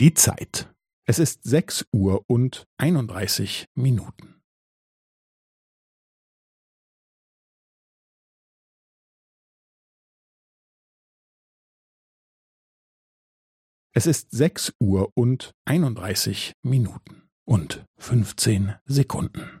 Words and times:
Die 0.00 0.14
Zeit. 0.14 0.72
Es 1.08 1.18
ist 1.18 1.42
sechs 1.42 1.84
Uhr 1.92 2.22
und 2.30 2.66
einunddreißig 2.80 3.66
Minuten. 3.74 4.40
Es 13.92 14.06
ist 14.06 14.30
sechs 14.30 14.72
Uhr 14.80 15.10
und 15.16 15.50
einunddreißig 15.64 16.52
Minuten 16.64 17.28
und 17.44 17.84
fünfzehn 17.98 18.76
Sekunden. 18.84 19.60